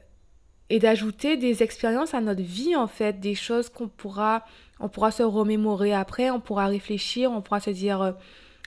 et 0.71 0.79
d'ajouter 0.79 1.37
des 1.37 1.63
expériences 1.63 2.15
à 2.15 2.21
notre 2.21 2.43
vie 2.43 2.77
en 2.77 2.87
fait, 2.87 3.21
des 3.21 3.35
choses 3.35 3.69
qu'on 3.69 3.89
pourra 3.89 4.45
on 4.81 4.89
pourra 4.89 5.11
se 5.11 5.23
remémorer 5.23 5.93
après, 5.93 6.31
on 6.31 6.41
pourra 6.41 6.67
réfléchir, 6.67 7.31
on 7.31 7.43
pourra 7.43 7.61
se 7.61 7.71
dire 7.71 8.03
euh, 8.03 8.13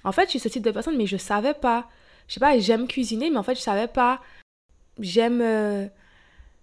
en 0.04 0.12
fait, 0.12 0.26
je 0.26 0.32
suis 0.32 0.40
ce 0.40 0.50
type 0.50 0.64
de 0.64 0.72
personne 0.72 0.98
mais 0.98 1.08
je 1.08 1.18
savais 1.18 1.54
pas. 1.54 1.88
Je 2.28 2.36
sais 2.36 2.40
pas, 2.40 2.58
j'aime 2.60 2.88
cuisiner 2.88 3.30
mais 3.30 3.38
en 3.38 3.44
fait, 3.44 3.56
je 3.56 3.62
savais 3.62 3.88
pas. 3.88 4.22
J'aime 5.00 5.42
euh, 5.42 5.88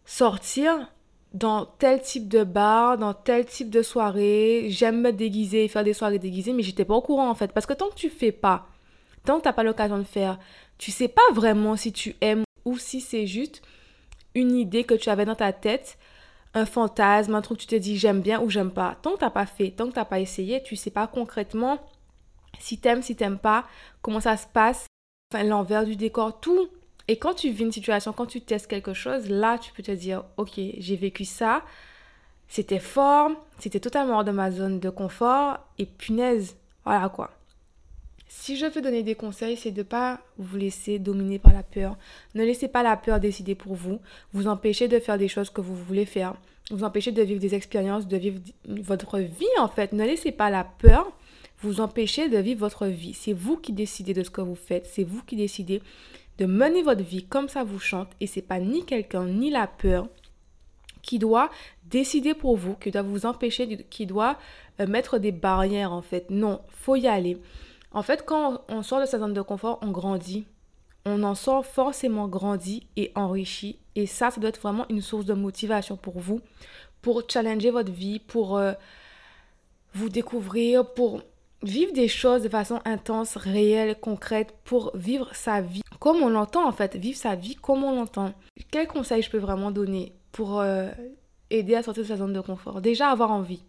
sortir 0.04 0.90
dans 1.32 1.64
tel 1.64 2.00
type 2.00 2.28
de 2.28 2.44
bar, 2.44 2.98
dans 2.98 3.14
tel 3.14 3.46
type 3.46 3.70
de 3.70 3.82
soirée, 3.82 4.66
j'aime 4.70 5.00
me 5.00 5.12
déguiser, 5.12 5.68
faire 5.68 5.84
des 5.84 5.94
soirées 5.94 6.18
déguisées 6.18 6.52
mais 6.52 6.62
j'étais 6.62 6.84
pas 6.84 6.94
au 6.94 7.00
courant 7.00 7.30
en 7.30 7.36
fait 7.36 7.52
parce 7.52 7.66
que 7.66 7.72
tant 7.72 7.88
que 7.88 7.94
tu 7.94 8.10
fais 8.10 8.32
pas, 8.32 8.66
tant 9.24 9.38
que 9.38 9.44
t'as 9.44 9.52
pas 9.52 9.62
l'occasion 9.62 9.98
de 9.98 10.04
faire, 10.04 10.38
tu 10.78 10.90
sais 10.90 11.08
pas 11.08 11.22
vraiment 11.32 11.76
si 11.76 11.92
tu 11.92 12.16
aimes 12.20 12.44
ou 12.64 12.78
si 12.78 13.00
c'est 13.00 13.26
juste 13.26 13.62
une 14.34 14.56
idée 14.56 14.84
que 14.84 14.94
tu 14.94 15.08
avais 15.08 15.24
dans 15.24 15.34
ta 15.34 15.52
tête, 15.52 15.98
un 16.54 16.66
fantasme, 16.66 17.34
un 17.34 17.42
truc 17.42 17.58
tu 17.58 17.66
te 17.66 17.74
dis 17.74 17.96
j'aime 17.96 18.20
bien 18.20 18.40
ou 18.40 18.50
j'aime 18.50 18.70
pas. 18.70 18.96
Tant 19.02 19.12
que 19.12 19.18
t'as 19.18 19.30
pas 19.30 19.46
fait, 19.46 19.70
tant 19.70 19.88
que 19.88 19.94
t'as 19.94 20.04
pas 20.04 20.20
essayé, 20.20 20.62
tu 20.62 20.76
sais 20.76 20.90
pas 20.90 21.06
concrètement 21.06 21.78
si 22.58 22.78
t'aimes, 22.78 23.02
si 23.02 23.16
t'aimes 23.16 23.38
pas, 23.38 23.64
comment 24.02 24.20
ça 24.20 24.36
se 24.36 24.46
passe, 24.46 24.86
enfin 25.32 25.44
l'envers 25.44 25.84
du 25.84 25.96
décor, 25.96 26.40
tout. 26.40 26.68
Et 27.08 27.18
quand 27.18 27.34
tu 27.34 27.50
vis 27.50 27.64
une 27.64 27.72
situation, 27.72 28.12
quand 28.12 28.26
tu 28.26 28.40
testes 28.40 28.66
quelque 28.66 28.94
chose, 28.94 29.28
là 29.28 29.58
tu 29.58 29.72
peux 29.72 29.82
te 29.82 29.92
dire 29.92 30.24
ok, 30.36 30.52
j'ai 30.56 30.96
vécu 30.96 31.24
ça, 31.24 31.62
c'était 32.48 32.80
fort, 32.80 33.30
c'était 33.58 33.80
totalement 33.80 34.16
hors 34.18 34.24
de 34.24 34.32
ma 34.32 34.50
zone 34.50 34.80
de 34.80 34.90
confort 34.90 35.58
et 35.78 35.86
punaise, 35.86 36.56
voilà 36.84 37.08
quoi. 37.08 37.30
Si 38.32 38.56
je 38.56 38.64
veux 38.66 38.80
donner 38.80 39.02
des 39.02 39.16
conseils, 39.16 39.56
c'est 39.56 39.72
de 39.72 39.78
ne 39.78 39.82
pas 39.82 40.20
vous 40.38 40.56
laisser 40.56 41.00
dominer 41.00 41.40
par 41.40 41.52
la 41.52 41.64
peur. 41.64 41.98
Ne 42.36 42.44
laissez 42.44 42.68
pas 42.68 42.84
la 42.84 42.96
peur 42.96 43.18
décider 43.18 43.56
pour 43.56 43.74
vous, 43.74 43.98
vous 44.32 44.46
empêcher 44.46 44.86
de 44.86 45.00
faire 45.00 45.18
des 45.18 45.26
choses 45.26 45.50
que 45.50 45.60
vous 45.60 45.74
voulez 45.74 46.06
faire, 46.06 46.36
vous 46.70 46.84
empêcher 46.84 47.10
de 47.10 47.22
vivre 47.22 47.40
des 47.40 47.56
expériences, 47.56 48.06
de 48.06 48.16
vivre 48.16 48.38
votre 48.68 49.18
vie 49.18 49.58
en 49.58 49.66
fait. 49.66 49.92
Ne 49.92 50.04
laissez 50.04 50.30
pas 50.30 50.48
la 50.48 50.62
peur 50.62 51.10
vous 51.58 51.80
empêcher 51.80 52.28
de 52.28 52.38
vivre 52.38 52.60
votre 52.60 52.86
vie. 52.86 53.14
C'est 53.14 53.32
vous 53.32 53.56
qui 53.56 53.72
décidez 53.72 54.14
de 54.14 54.22
ce 54.22 54.30
que 54.30 54.40
vous 54.40 54.54
faites, 54.54 54.86
c'est 54.86 55.02
vous 55.02 55.24
qui 55.24 55.34
décidez 55.34 55.82
de 56.38 56.46
mener 56.46 56.84
votre 56.84 57.02
vie 57.02 57.24
comme 57.24 57.48
ça 57.48 57.64
vous 57.64 57.80
chante 57.80 58.10
et 58.20 58.28
c'est 58.28 58.42
pas 58.42 58.60
ni 58.60 58.84
quelqu'un 58.84 59.26
ni 59.26 59.50
la 59.50 59.66
peur 59.66 60.06
qui 61.02 61.18
doit 61.18 61.50
décider 61.86 62.34
pour 62.34 62.56
vous, 62.56 62.76
qui 62.76 62.92
doit 62.92 63.02
vous 63.02 63.26
empêcher, 63.26 63.86
qui 63.90 64.06
doit 64.06 64.38
euh, 64.78 64.86
mettre 64.86 65.18
des 65.18 65.32
barrières 65.32 65.92
en 65.92 66.02
fait. 66.02 66.30
Non, 66.30 66.60
faut 66.68 66.94
y 66.94 67.08
aller. 67.08 67.36
En 67.92 68.02
fait, 68.02 68.24
quand 68.24 68.62
on 68.68 68.82
sort 68.82 69.00
de 69.00 69.06
sa 69.06 69.18
zone 69.18 69.34
de 69.34 69.42
confort, 69.42 69.78
on 69.82 69.90
grandit. 69.90 70.46
On 71.06 71.22
en 71.22 71.34
sort 71.34 71.64
forcément 71.64 72.28
grandi 72.28 72.86
et 72.96 73.10
enrichi. 73.14 73.78
Et 73.94 74.06
ça, 74.06 74.30
ça 74.30 74.40
doit 74.40 74.50
être 74.50 74.60
vraiment 74.60 74.86
une 74.90 75.00
source 75.00 75.24
de 75.24 75.34
motivation 75.34 75.96
pour 75.96 76.18
vous, 76.20 76.40
pour 77.02 77.22
challenger 77.28 77.70
votre 77.70 77.90
vie, 77.90 78.18
pour 78.18 78.58
euh, 78.58 78.72
vous 79.94 80.08
découvrir, 80.08 80.92
pour 80.92 81.22
vivre 81.62 81.92
des 81.92 82.08
choses 82.08 82.42
de 82.42 82.48
façon 82.48 82.80
intense, 82.84 83.36
réelle, 83.36 83.98
concrète, 83.98 84.54
pour 84.64 84.92
vivre 84.94 85.34
sa 85.34 85.60
vie 85.60 85.82
comme 86.00 86.22
on 86.22 86.30
l'entend 86.30 86.66
en 86.66 86.72
fait, 86.72 86.96
vivre 86.96 87.18
sa 87.18 87.34
vie 87.36 87.54
comme 87.54 87.84
on 87.84 87.94
l'entend. 87.94 88.32
Quel 88.70 88.88
conseil 88.88 89.22
je 89.22 89.30
peux 89.30 89.38
vraiment 89.38 89.70
donner 89.70 90.14
pour 90.32 90.58
euh, 90.58 90.88
aider 91.50 91.74
à 91.74 91.82
sortir 91.82 92.02
de 92.02 92.08
sa 92.08 92.16
zone 92.16 92.32
de 92.32 92.40
confort? 92.40 92.80
Déjà 92.80 93.10
avoir 93.10 93.30
envie 93.30 93.62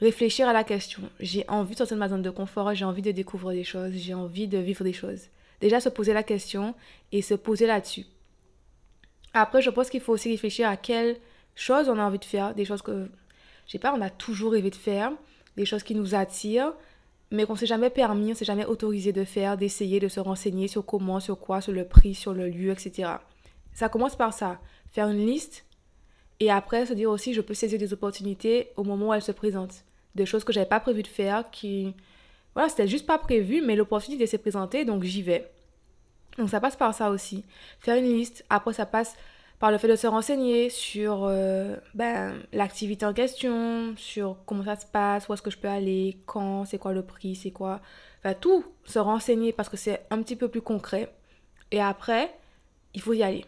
réfléchir 0.00 0.48
à 0.48 0.52
la 0.52 0.64
question. 0.64 1.02
J'ai 1.20 1.44
envie 1.48 1.72
de 1.72 1.78
sortir 1.78 1.96
de 1.96 2.00
ma 2.00 2.08
zone 2.08 2.22
de 2.22 2.30
confort, 2.30 2.74
j'ai 2.74 2.84
envie 2.84 3.02
de 3.02 3.12
découvrir 3.12 3.52
des 3.56 3.64
choses, 3.64 3.92
j'ai 3.94 4.14
envie 4.14 4.48
de 4.48 4.58
vivre 4.58 4.84
des 4.84 4.92
choses. 4.92 5.28
Déjà 5.60 5.80
se 5.80 5.88
poser 5.88 6.12
la 6.12 6.22
question 6.22 6.74
et 7.12 7.22
se 7.22 7.34
poser 7.34 7.66
là-dessus. 7.66 8.06
Après, 9.32 9.62
je 9.62 9.70
pense 9.70 9.90
qu'il 9.90 10.00
faut 10.00 10.12
aussi 10.12 10.30
réfléchir 10.30 10.68
à 10.68 10.76
quelles 10.76 11.16
choses 11.54 11.88
on 11.88 11.98
a 11.98 12.02
envie 12.02 12.18
de 12.18 12.24
faire, 12.24 12.54
des 12.54 12.64
choses 12.64 12.82
que, 12.82 13.08
je 13.66 13.72
sais 13.72 13.78
pas, 13.78 13.94
on 13.94 14.00
a 14.00 14.10
toujours 14.10 14.52
rêvé 14.52 14.70
de 14.70 14.76
faire, 14.76 15.12
des 15.56 15.66
choses 15.66 15.82
qui 15.82 15.94
nous 15.94 16.14
attirent, 16.14 16.72
mais 17.30 17.44
qu'on 17.44 17.56
s'est 17.56 17.66
jamais 17.66 17.90
permis, 17.90 18.32
on 18.32 18.34
s'est 18.34 18.44
jamais 18.44 18.64
autorisé 18.64 19.12
de 19.12 19.24
faire, 19.24 19.56
d'essayer, 19.56 20.00
de 20.00 20.08
se 20.08 20.20
renseigner 20.20 20.68
sur 20.68 20.86
comment, 20.86 21.20
sur 21.20 21.38
quoi, 21.38 21.60
sur 21.60 21.72
le 21.72 21.86
prix, 21.86 22.14
sur 22.14 22.32
le 22.32 22.48
lieu, 22.48 22.70
etc. 22.70 23.10
Ça 23.72 23.88
commence 23.88 24.16
par 24.16 24.32
ça, 24.32 24.58
faire 24.90 25.08
une 25.08 25.26
liste 25.26 25.65
et 26.40 26.50
après, 26.50 26.86
se 26.86 26.92
dire 26.92 27.10
aussi, 27.10 27.32
je 27.34 27.40
peux 27.40 27.54
saisir 27.54 27.78
des 27.78 27.92
opportunités 27.92 28.70
au 28.76 28.84
moment 28.84 29.08
où 29.08 29.14
elles 29.14 29.22
se 29.22 29.32
présentent. 29.32 29.84
Des 30.14 30.26
choses 30.26 30.44
que 30.44 30.52
j'avais 30.52 30.66
pas 30.66 30.80
prévu 30.80 31.02
de 31.02 31.08
faire, 31.08 31.50
qui. 31.50 31.94
Voilà, 32.54 32.68
c'était 32.68 32.88
juste 32.88 33.06
pas 33.06 33.18
prévu, 33.18 33.62
mais 33.62 33.76
l'opportunité 33.76 34.26
s'est 34.26 34.38
présentée, 34.38 34.84
donc 34.84 35.02
j'y 35.02 35.22
vais. 35.22 35.50
Donc 36.38 36.50
ça 36.50 36.60
passe 36.60 36.76
par 36.76 36.94
ça 36.94 37.10
aussi. 37.10 37.44
Faire 37.80 37.96
une 37.96 38.04
liste. 38.04 38.44
Après, 38.50 38.72
ça 38.72 38.86
passe 38.86 39.14
par 39.58 39.70
le 39.70 39.78
fait 39.78 39.88
de 39.88 39.96
se 39.96 40.06
renseigner 40.06 40.68
sur 40.68 41.24
euh, 41.24 41.76
ben, 41.94 42.34
l'activité 42.52 43.06
en 43.06 43.14
question, 43.14 43.94
sur 43.96 44.36
comment 44.44 44.64
ça 44.64 44.76
se 44.76 44.86
passe, 44.86 45.28
où 45.28 45.34
est-ce 45.34 45.42
que 45.42 45.50
je 45.50 45.58
peux 45.58 45.68
aller, 45.68 46.18
quand, 46.26 46.66
c'est 46.66 46.78
quoi 46.78 46.92
le 46.92 47.02
prix, 47.02 47.36
c'est 47.36 47.50
quoi. 47.50 47.80
Enfin, 48.20 48.34
tout. 48.34 48.64
Se 48.84 48.98
renseigner 48.98 49.52
parce 49.52 49.68
que 49.68 49.76
c'est 49.76 50.02
un 50.10 50.22
petit 50.22 50.36
peu 50.36 50.48
plus 50.48 50.62
concret. 50.62 51.12
Et 51.70 51.80
après, 51.80 52.34
il 52.94 53.00
faut 53.00 53.14
y 53.14 53.22
aller. 53.22 53.44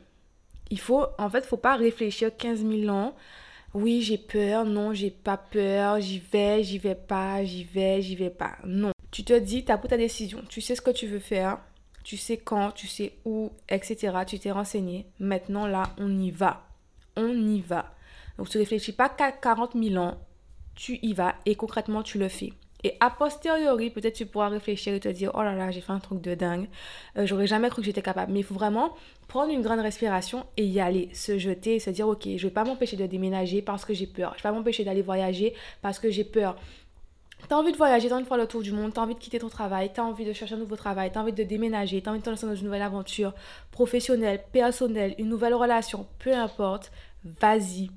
Il 0.70 0.80
faut, 0.80 1.06
en 1.18 1.30
fait, 1.30 1.44
faut 1.44 1.56
pas 1.56 1.76
réfléchir 1.76 2.36
15 2.36 2.64
000 2.64 2.88
ans. 2.88 3.14
Oui, 3.74 4.02
j'ai 4.02 4.18
peur, 4.18 4.64
non, 4.64 4.94
j'ai 4.94 5.10
pas 5.10 5.36
peur, 5.36 6.00
j'y 6.00 6.18
vais, 6.18 6.62
j'y 6.62 6.78
vais 6.78 6.94
pas, 6.94 7.44
j'y 7.44 7.64
vais, 7.64 8.00
j'y 8.00 8.16
vais 8.16 8.30
pas. 8.30 8.56
Non. 8.64 8.92
Tu 9.10 9.24
te 9.24 9.38
dis, 9.38 9.64
tu 9.64 9.72
as 9.72 9.78
pris 9.78 9.88
ta 9.88 9.96
décision, 9.96 10.42
tu 10.48 10.60
sais 10.60 10.74
ce 10.74 10.80
que 10.80 10.90
tu 10.90 11.06
veux 11.06 11.18
faire, 11.18 11.58
tu 12.02 12.16
sais 12.16 12.38
quand, 12.38 12.72
tu 12.72 12.86
sais 12.86 13.14
où, 13.24 13.52
etc. 13.68 14.16
Tu 14.26 14.38
t'es 14.38 14.50
renseigné. 14.50 15.06
Maintenant, 15.18 15.66
là, 15.66 15.94
on 15.98 16.18
y 16.18 16.30
va. 16.30 16.66
On 17.16 17.34
y 17.34 17.60
va. 17.60 17.94
Donc, 18.38 18.48
tu 18.48 18.58
réfléchis 18.58 18.92
pas 18.92 19.08
qu'à 19.08 19.32
40 19.32 19.72
000 19.74 19.96
ans, 19.96 20.16
tu 20.74 20.98
y 21.02 21.12
vas 21.12 21.34
et 21.44 21.54
concrètement, 21.54 22.02
tu 22.02 22.18
le 22.18 22.28
fais. 22.28 22.52
Et 22.84 22.96
a 23.00 23.10
posteriori, 23.10 23.90
peut-être 23.90 24.14
tu 24.14 24.26
pourras 24.26 24.48
réfléchir 24.48 24.94
et 24.94 25.00
te 25.00 25.08
dire, 25.08 25.32
oh 25.34 25.42
là 25.42 25.54
là, 25.54 25.70
j'ai 25.70 25.80
fait 25.80 25.92
un 25.92 25.98
truc 25.98 26.20
de 26.20 26.34
dingue, 26.34 26.68
euh, 27.16 27.26
j'aurais 27.26 27.48
jamais 27.48 27.68
cru 27.70 27.82
que 27.82 27.86
j'étais 27.86 28.02
capable. 28.02 28.32
Mais 28.32 28.40
il 28.40 28.44
faut 28.44 28.54
vraiment 28.54 28.94
prendre 29.26 29.52
une 29.52 29.62
grande 29.62 29.80
respiration 29.80 30.46
et 30.56 30.64
y 30.64 30.80
aller, 30.80 31.10
se 31.12 31.38
jeter 31.38 31.74
et 31.74 31.80
se 31.80 31.90
dire, 31.90 32.06
ok, 32.06 32.28
je 32.36 32.46
vais 32.46 32.52
pas 32.52 32.64
m'empêcher 32.64 32.96
de 32.96 33.06
déménager 33.06 33.62
parce 33.62 33.84
que 33.84 33.94
j'ai 33.94 34.06
peur, 34.06 34.32
je 34.36 34.38
vais 34.38 34.48
pas 34.48 34.52
m'empêcher 34.52 34.84
d'aller 34.84 35.02
voyager 35.02 35.54
parce 35.82 35.98
que 35.98 36.10
j'ai 36.10 36.24
peur. 36.24 36.56
T'as 37.48 37.56
envie 37.56 37.72
de 37.72 37.76
voyager, 37.76 38.08
t'as 38.08 38.16
envie 38.16 38.24
de 38.24 38.28
faire 38.28 38.36
le 38.36 38.46
tour 38.46 38.62
du 38.62 38.72
monde, 38.72 38.92
t'as 38.92 39.02
envie 39.02 39.14
de 39.14 39.20
quitter 39.20 39.38
ton 39.38 39.48
travail, 39.48 39.90
t'as 39.92 40.02
envie 40.02 40.24
de 40.24 40.32
chercher 40.32 40.54
un 40.54 40.58
nouveau 40.58 40.76
travail, 40.76 41.10
t'as 41.12 41.20
envie 41.20 41.32
de 41.32 41.44
déménager, 41.44 42.02
t'as 42.02 42.10
envie 42.10 42.20
de 42.20 42.24
te 42.24 42.30
lancer 42.30 42.46
dans 42.46 42.54
une 42.54 42.64
nouvelle 42.64 42.82
aventure 42.82 43.32
professionnelle, 43.70 44.42
personnelle, 44.52 45.14
une 45.18 45.28
nouvelle 45.28 45.54
relation, 45.54 46.06
peu 46.18 46.34
importe, 46.34 46.90
vas-y 47.24 47.90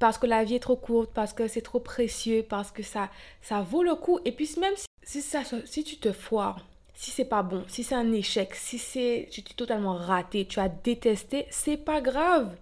parce 0.00 0.16
que 0.18 0.26
la 0.26 0.42
vie 0.44 0.56
est 0.56 0.60
trop 0.60 0.76
courte, 0.76 1.10
parce 1.14 1.34
que 1.34 1.46
c'est 1.46 1.60
trop 1.60 1.78
précieux, 1.78 2.42
parce 2.48 2.72
que 2.72 2.82
ça, 2.82 3.10
ça 3.42 3.60
vaut 3.60 3.84
le 3.84 3.94
coup. 3.94 4.18
Et 4.24 4.32
puis 4.32 4.50
même 4.58 4.72
si, 5.02 5.20
ça, 5.20 5.42
si 5.66 5.84
tu 5.84 5.98
te 5.98 6.10
foires, 6.10 6.66
si 6.94 7.10
c'est 7.10 7.26
pas 7.26 7.42
bon, 7.42 7.64
si 7.68 7.84
c'est 7.84 7.94
un 7.94 8.10
échec, 8.10 8.54
si 8.54 8.78
c'est 8.78 9.28
tu 9.30 9.42
t'es 9.42 9.54
totalement 9.54 9.94
raté, 9.94 10.46
tu 10.46 10.58
as 10.58 10.70
détesté, 10.70 11.46
c'est 11.50 11.76
pas 11.76 12.00
grave. 12.00 12.56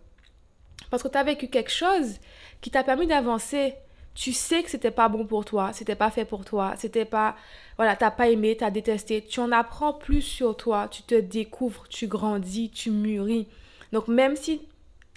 Parce 0.91 1.03
que 1.03 1.09
tu 1.09 1.17
as 1.17 1.23
vécu 1.23 1.49
quelque 1.49 1.71
chose 1.71 2.19
qui 2.61 2.71
t'a 2.71 2.83
permis 2.85 3.07
d'avancer. 3.07 3.75
Tu 4.15 4.33
sais 4.33 4.65
que 4.65 4.71
c'était 4.71 4.91
pas 4.91 5.09
bon 5.09 5.25
pour 5.25 5.45
toi, 5.45 5.73
c'était 5.73 5.95
pas 5.95 6.11
fait 6.11 6.25
pour 6.25 6.45
toi, 6.45 6.75
c'était 6.77 7.05
pas 7.05 7.37
voilà, 7.77 7.95
t'as 7.95 8.11
pas 8.11 8.29
aimé, 8.29 8.57
t'as 8.59 8.71
détesté. 8.71 9.23
Tu 9.23 9.39
en 9.39 9.53
apprends 9.53 9.93
plus 9.93 10.23
sur 10.23 10.57
toi, 10.57 10.89
tu 10.91 11.03
te 11.03 11.15
découvres, 11.15 11.87
tu 11.89 12.09
grandis, 12.09 12.71
tu 12.71 12.91
mûris. 12.91 13.47
Donc 13.93 14.09
même 14.09 14.35
si 14.35 14.61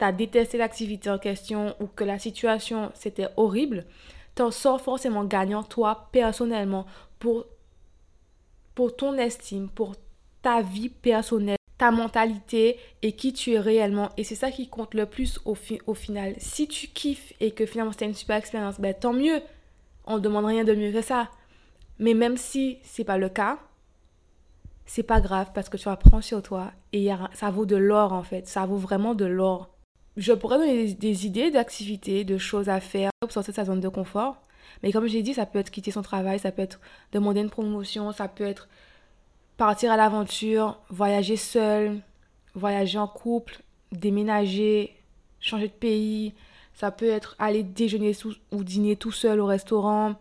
tu 0.10 0.16
détesté 0.16 0.58
l'activité 0.58 1.10
en 1.10 1.20
question 1.20 1.76
ou 1.80 1.88
que 1.88 2.04
la 2.04 2.18
situation 2.18 2.92
c'était 2.96 3.28
horrible, 3.38 3.86
t'en 4.36 4.52
sors 4.52 4.82
forcément 4.82 5.26
gagnant 5.26 5.64
toi 5.64 6.10
personnellement 6.12 6.86
pour, 7.20 7.46
pour 8.74 8.96
ton 8.96 9.18
estime, 9.18 9.70
pour 9.70 9.96
ta 10.42 10.62
vie 10.62 10.90
personnelle, 10.90 11.58
ta 11.78 11.92
mentalité 11.92 12.78
et 13.02 13.12
qui 13.12 13.34
tu 13.34 13.54
es 13.54 13.60
réellement. 13.60 14.10
Et 14.18 14.24
c'est 14.24 14.36
ça 14.36 14.50
qui 14.52 14.68
compte 14.68 14.94
le 14.94 15.06
plus 15.06 15.40
au, 15.46 15.56
au 15.86 15.94
final. 15.94 16.34
Si 16.38 16.68
tu 16.68 16.88
kiffes 16.88 17.34
et 17.40 17.52
que 17.52 17.66
finalement 17.66 17.92
c'était 17.92 18.06
une 18.06 18.16
super 18.16 18.38
expérience, 18.38 18.80
ben 18.80 18.94
tant 18.94 19.14
mieux. 19.14 19.42
On 20.08 20.16
ne 20.16 20.20
demande 20.20 20.46
rien 20.46 20.64
de 20.64 20.74
mieux 20.74 20.92
que 20.92 21.04
ça. 21.04 21.30
Mais 22.00 22.16
même 22.16 22.38
si 22.38 22.80
c'est 22.82 23.04
pas 23.04 23.20
le 23.20 23.30
cas, 23.30 23.60
c'est 24.86 25.04
pas 25.04 25.22
grave 25.22 25.52
parce 25.54 25.70
que 25.70 25.78
tu 25.78 25.88
apprends 25.88 26.22
sur 26.22 26.42
toi 26.42 26.72
et 26.92 27.10
ça 27.34 27.52
vaut 27.52 27.68
de 27.68 27.76
l'or 27.76 28.14
en 28.14 28.24
fait. 28.24 28.48
Ça 28.48 28.66
vaut 28.66 28.78
vraiment 28.78 29.14
de 29.14 29.26
l'or 29.26 29.70
je 30.18 30.34
pourrais 30.34 30.58
donner 30.58 30.94
des, 30.94 31.26
idées 31.26 31.52
d'activités, 31.52 32.24
de 32.24 32.38
choses 32.38 32.70
à 32.70 32.80
faire 32.80 33.12
pour 33.20 33.32
sortir 33.32 33.54
de 33.54 33.56
sa 33.56 33.66
zone 33.66 33.80
de 33.80 33.90
confort. 33.90 34.38
Mais 34.84 34.92
comme 34.92 35.08
j'ai 35.08 35.22
dit, 35.22 35.34
ça 35.34 35.46
peut 35.46 35.60
être 35.60 35.72
quitter 35.72 35.92
son 35.92 36.02
travail, 36.02 36.40
ça 36.40 36.52
peut 36.52 36.62
être 36.62 36.80
demander 37.12 37.42
une 37.42 37.50
promotion, 37.50 38.12
ça 38.12 38.28
peut 38.28 38.44
être 38.44 38.68
partir 39.58 39.92
à 39.92 39.98
l'aventure, 39.98 40.80
voyager 40.90 41.36
seul, 41.36 42.02
voyager 42.56 42.98
en 42.98 43.08
couple, 43.08 43.62
déménager, 43.92 44.96
changer 45.40 45.68
de 45.68 45.74
pays. 45.74 46.34
Ça 46.74 46.92
peut 46.92 47.10
être 47.10 47.36
aller 47.38 47.64
déjeuner 47.64 48.14
ou 48.52 48.64
dîner 48.64 48.96
tout 48.96 49.12
seul 49.12 49.40
au 49.40 49.46
restaurant, 49.46 50.16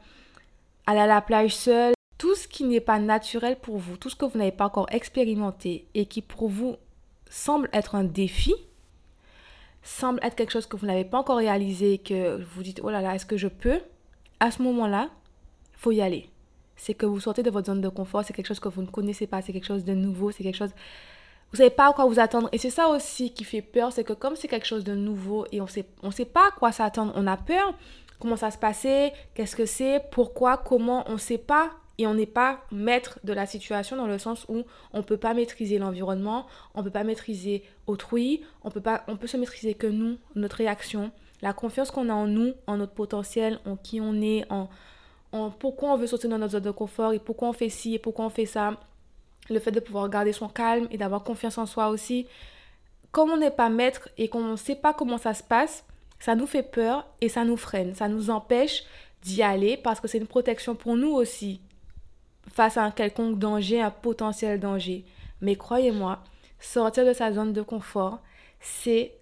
aller 0.86 1.00
à 1.00 1.06
la 1.06 1.20
plage 1.20 1.54
seul. 1.54 1.94
Tout 2.18 2.34
ce 2.34 2.46
qui 2.46 2.64
n'est 2.64 2.80
pas 2.80 2.98
naturel 2.98 3.56
pour 3.58 3.78
vous, 3.78 3.96
tout 3.96 4.10
ce 4.10 4.16
que 4.16 4.26
vous 4.26 4.36
n'avez 4.36 4.52
pas 4.52 4.66
encore 4.66 4.88
expérimenté 4.90 5.86
et 5.94 6.04
qui 6.04 6.20
pour 6.20 6.48
vous 6.48 6.76
semble 7.30 7.70
être 7.72 7.94
un 7.94 8.04
défi, 8.04 8.54
semble 10.00 10.20
être 10.22 10.34
quelque 10.34 10.50
chose 10.50 10.66
que 10.66 10.76
vous 10.76 10.86
n'avez 10.86 11.04
pas 11.04 11.18
encore 11.18 11.36
réalisé, 11.36 11.98
que 11.98 12.42
vous 12.42 12.62
dites, 12.62 12.80
oh 12.82 12.90
là 12.90 13.00
là, 13.00 13.14
est-ce 13.14 13.26
que 13.26 13.36
je 13.36 13.48
peux? 13.48 13.80
À 14.40 14.50
ce 14.50 14.62
moment-là, 14.62 15.10
faut 15.74 15.92
y 15.92 16.00
aller. 16.00 16.28
C'est 16.76 16.94
que 16.94 17.06
vous 17.06 17.20
sortez 17.20 17.42
de 17.42 17.50
votre 17.50 17.66
zone 17.66 17.80
de 17.80 17.88
confort, 17.88 18.24
c'est 18.24 18.32
quelque 18.32 18.46
chose 18.46 18.60
que 18.60 18.68
vous 18.68 18.82
ne 18.82 18.86
connaissez 18.86 19.26
pas, 19.26 19.42
c'est 19.42 19.52
quelque 19.52 19.66
chose 19.66 19.84
de 19.84 19.94
nouveau, 19.94 20.30
c'est 20.30 20.42
quelque 20.42 20.56
chose... 20.56 20.72
Vous 21.52 21.56
savez 21.56 21.70
pas 21.70 21.88
à 21.88 21.92
quoi 21.92 22.06
vous 22.06 22.20
attendre. 22.20 22.48
Et 22.52 22.58
c'est 22.58 22.70
ça 22.70 22.88
aussi 22.88 23.34
qui 23.34 23.44
fait 23.44 23.60
peur, 23.62 23.92
c'est 23.92 24.04
que 24.04 24.12
comme 24.12 24.36
c'est 24.36 24.48
quelque 24.48 24.66
chose 24.66 24.84
de 24.84 24.94
nouveau 24.94 25.46
et 25.50 25.60
on 25.60 25.66
sait, 25.66 25.84
on 26.02 26.10
sait 26.10 26.24
pas 26.24 26.48
à 26.48 26.50
quoi 26.52 26.70
s'attendre, 26.72 27.12
on 27.16 27.26
a 27.26 27.36
peur. 27.36 27.74
Comment 28.20 28.36
ça 28.36 28.50
se 28.50 28.58
passait? 28.58 29.12
Qu'est-ce 29.34 29.56
que 29.56 29.66
c'est? 29.66 30.00
Pourquoi? 30.12 30.58
Comment? 30.58 31.04
On 31.08 31.18
sait 31.18 31.38
pas 31.38 31.70
et 32.00 32.06
on 32.06 32.14
n'est 32.14 32.24
pas 32.24 32.60
maître 32.72 33.18
de 33.24 33.34
la 33.34 33.44
situation 33.44 33.94
dans 33.94 34.06
le 34.06 34.16
sens 34.16 34.46
où 34.48 34.64
on 34.94 34.98
ne 34.98 35.02
peut 35.02 35.18
pas 35.18 35.34
maîtriser 35.34 35.76
l'environnement, 35.76 36.46
on 36.74 36.78
ne 36.78 36.84
peut 36.84 36.90
pas 36.90 37.04
maîtriser 37.04 37.62
autrui, 37.86 38.42
on 38.64 38.70
peut, 38.70 38.80
pas, 38.80 39.04
on 39.06 39.18
peut 39.18 39.26
se 39.26 39.36
maîtriser 39.36 39.74
que 39.74 39.86
nous, 39.86 40.16
notre 40.34 40.56
réaction, 40.56 41.12
la 41.42 41.52
confiance 41.52 41.90
qu'on 41.90 42.08
a 42.08 42.14
en 42.14 42.26
nous, 42.26 42.54
en 42.66 42.78
notre 42.78 42.94
potentiel, 42.94 43.60
en 43.66 43.76
qui 43.76 44.00
on 44.00 44.14
est, 44.22 44.50
en, 44.50 44.70
en 45.32 45.50
pourquoi 45.50 45.92
on 45.92 45.98
veut 45.98 46.06
sortir 46.06 46.30
de 46.30 46.36
notre 46.38 46.52
zone 46.52 46.62
de 46.62 46.70
confort 46.70 47.12
et 47.12 47.18
pourquoi 47.18 47.48
on 47.48 47.52
fait 47.52 47.68
ci 47.68 47.96
et 47.96 47.98
pourquoi 47.98 48.24
on 48.24 48.30
fait 48.30 48.46
ça. 48.46 48.80
Le 49.50 49.58
fait 49.58 49.72
de 49.72 49.80
pouvoir 49.80 50.08
garder 50.08 50.32
son 50.32 50.48
calme 50.48 50.88
et 50.90 50.96
d'avoir 50.96 51.22
confiance 51.22 51.58
en 51.58 51.66
soi 51.66 51.90
aussi. 51.90 52.26
Comme 53.12 53.30
on 53.30 53.36
n'est 53.36 53.50
pas 53.50 53.68
maître 53.68 54.08
et 54.16 54.28
qu'on 54.28 54.44
ne 54.44 54.56
sait 54.56 54.74
pas 54.74 54.94
comment 54.94 55.18
ça 55.18 55.34
se 55.34 55.42
passe, 55.42 55.84
ça 56.18 56.34
nous 56.34 56.46
fait 56.46 56.62
peur 56.62 57.06
et 57.20 57.28
ça 57.28 57.44
nous 57.44 57.58
freine. 57.58 57.94
Ça 57.94 58.08
nous 58.08 58.30
empêche 58.30 58.84
d'y 59.20 59.42
aller 59.42 59.76
parce 59.76 60.00
que 60.00 60.08
c'est 60.08 60.18
une 60.18 60.26
protection 60.26 60.74
pour 60.74 60.96
nous 60.96 61.10
aussi 61.10 61.60
face 62.48 62.76
à 62.76 62.84
un 62.84 62.90
quelconque 62.90 63.38
danger, 63.38 63.80
un 63.80 63.90
potentiel 63.90 64.60
danger. 64.60 65.04
Mais 65.40 65.56
croyez-moi, 65.56 66.22
sortir 66.58 67.06
de 67.06 67.12
sa 67.12 67.32
zone 67.32 67.52
de 67.52 67.62
confort, 67.62 68.20
c'est 68.60 69.12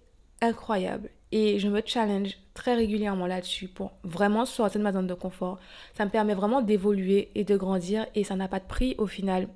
incroyable. 0.41 1.09
Et 1.31 1.59
je 1.59 1.67
me 1.67 1.81
challenge 1.85 2.37
très 2.53 2.75
régulièrement 2.75 3.27
là-dessus 3.27 3.67
pour 3.67 3.91
vraiment 4.03 4.45
sortir 4.45 4.79
de 4.79 4.83
ma 4.83 4.91
zone 4.91 5.07
de 5.07 5.13
confort. 5.13 5.59
Ça 5.95 6.05
me 6.05 6.09
permet 6.09 6.33
vraiment 6.33 6.61
d'évoluer 6.61 7.29
et 7.35 7.43
de 7.43 7.55
grandir 7.55 8.07
et 8.15 8.23
ça 8.23 8.35
n'a 8.35 8.47
pas 8.47 8.59
de 8.59 8.65
prix 8.65 8.95
au 8.97 9.07
final. 9.07 9.47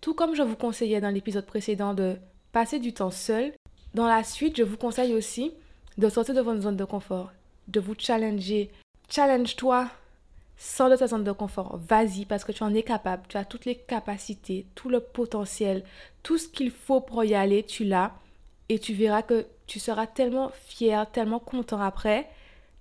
Tout 0.00 0.14
comme 0.14 0.34
je 0.34 0.42
vous 0.42 0.56
conseillais 0.56 1.00
dans 1.00 1.10
l'épisode 1.10 1.46
précédent 1.46 1.94
de 1.94 2.16
passer 2.52 2.78
du 2.78 2.92
temps 2.92 3.10
seul, 3.10 3.52
dans 3.94 4.06
la 4.06 4.24
suite, 4.24 4.56
je 4.56 4.62
vous 4.62 4.76
conseille 4.76 5.14
aussi 5.14 5.52
de 5.98 6.08
sortir 6.08 6.34
de 6.34 6.40
votre 6.40 6.60
zone 6.60 6.76
de 6.76 6.84
confort, 6.84 7.32
de 7.68 7.80
vous 7.80 7.94
challenger. 7.96 8.70
Challenge-toi 9.08 9.88
Sors 10.64 10.88
de 10.88 10.94
ta 10.94 11.08
zone 11.08 11.24
de 11.24 11.32
confort, 11.32 11.76
vas-y 11.88 12.24
parce 12.24 12.44
que 12.44 12.52
tu 12.52 12.62
en 12.62 12.72
es 12.72 12.84
capable, 12.84 13.24
tu 13.28 13.36
as 13.36 13.44
toutes 13.44 13.64
les 13.64 13.74
capacités, 13.74 14.64
tout 14.76 14.88
le 14.88 15.00
potentiel, 15.00 15.82
tout 16.22 16.38
ce 16.38 16.46
qu'il 16.46 16.70
faut 16.70 17.00
pour 17.00 17.24
y 17.24 17.34
aller, 17.34 17.64
tu 17.64 17.82
l'as 17.82 18.12
et 18.68 18.78
tu 18.78 18.94
verras 18.94 19.22
que 19.22 19.44
tu 19.66 19.80
seras 19.80 20.06
tellement 20.06 20.52
fier, 20.68 21.10
tellement 21.10 21.40
content 21.40 21.80
après 21.80 22.28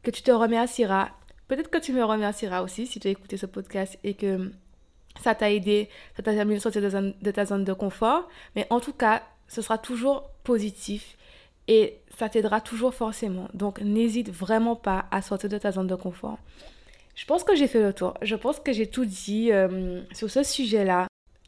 que 0.03 0.11
tu 0.11 0.21
te 0.21 0.29
remercieras. 0.29 1.09
Peut-être 1.47 1.71
que 1.71 1.79
tu 1.79 1.91
me 1.91 2.03
remercieras 2.03 2.61
aussi 2.61 2.85
si 2.85 2.99
tu 2.99 3.07
as 3.07 3.11
écouté 3.11 3.35
ce 3.35 3.47
podcast 3.47 3.97
et 4.03 4.13
que 4.13 4.51
ça 5.23 5.33
t'a 5.33 5.49
aidé, 5.49 5.89
ça 6.15 6.21
t'a 6.21 6.33
permis 6.33 6.53
de 6.53 6.59
sortir 6.59 6.83
de, 6.83 7.31
ta 7.31 7.45
zone 7.45 7.63
de 7.63 7.73
confort. 7.73 8.29
Mais 8.55 8.67
en 8.69 8.79
tout 8.79 8.93
cas, 8.93 9.23
ce 9.47 9.63
sera 9.63 9.79
toujours 9.79 10.29
positif 10.43 11.17
et 11.67 11.97
ça 12.15 12.29
t'aidera 12.29 12.61
toujours 12.61 12.93
forcément. 12.93 13.49
Donc 13.55 13.81
n'hésite 13.81 14.29
vraiment 14.29 14.75
pas 14.75 15.05
à 15.09 15.23
sortir 15.23 15.49
de 15.49 15.57
ta 15.57 15.71
zone 15.71 15.87
de 15.87 15.95
confort. 15.95 16.37
Je 17.15 17.25
pense 17.25 17.43
que 17.43 17.55
j'ai 17.55 17.67
fait 17.67 17.81
le 17.81 17.93
tour. 17.93 18.13
Je 18.21 18.35
pense 18.35 18.59
que 18.59 18.73
j'ai 18.73 18.87
tout 18.87 19.05
dit 19.05 19.51
euh, 19.51 20.01
sur 20.13 20.29
ce 20.29 20.43
sujet-là. 20.43 21.07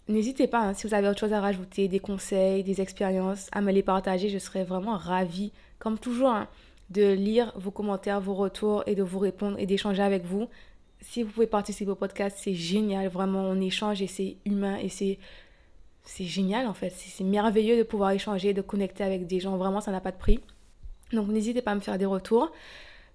N'hésitez 0.10 0.48
pas, 0.48 0.60
hein, 0.60 0.74
si 0.74 0.86
vous 0.86 0.94
avez 0.94 1.08
autre 1.08 1.20
chose 1.20 1.34
à 1.34 1.40
rajouter, 1.40 1.88
des 1.88 2.00
conseils, 2.00 2.64
des 2.64 2.82
expériences, 2.82 3.48
à 3.54 3.62
me 3.62 3.72
les 3.72 3.84
partager. 3.84 4.28
Je 4.30 4.38
serais 4.38 4.66
vraiment 4.66 4.98
ravie, 4.98 5.54
comme 5.80 5.98
toujours, 5.98 6.30
hein, 6.30 6.48
de 6.90 7.14
lire 7.14 7.54
vos 7.56 7.72
commentaires, 7.72 8.20
vos 8.20 8.34
retours 8.34 8.84
et 8.86 8.96
de 8.96 9.04
vous 9.04 9.20
répondre 9.20 9.58
et 9.60 9.66
d'échanger 9.66 10.04
avec 10.04 10.26
vous. 10.26 10.50
Si 11.00 11.24
vous 11.24 11.32
pouvez 11.32 11.48
participer 11.48 11.92
au 11.92 11.96
podcast, 11.96 12.38
c'est 12.40 12.54
génial. 12.54 13.08
Vraiment, 13.08 13.44
on 13.44 13.60
échange 13.62 14.02
et 14.02 14.08
c'est 14.08 14.38
humain 14.46 14.78
et 14.78 14.90
c'est 14.90 15.20
c'est 16.06 16.26
génial 16.26 16.68
en 16.68 16.74
fait. 16.74 16.90
C'est 16.90 17.24
merveilleux 17.24 17.78
de 17.78 17.84
pouvoir 17.84 18.12
échanger, 18.12 18.54
de 18.54 18.62
connecter 18.62 19.06
avec 19.06 19.26
des 19.26 19.40
gens. 19.40 19.56
Vraiment, 19.56 19.80
ça 19.80 19.92
n'a 19.92 20.02
pas 20.02 20.12
de 20.12 20.18
prix. 20.18 20.42
Donc, 21.14 21.30
n'hésitez 21.30 21.62
pas 21.62 21.72
à 21.72 21.76
me 21.76 21.80
faire 21.80 21.98
des 21.98 22.06
retours 22.06 22.52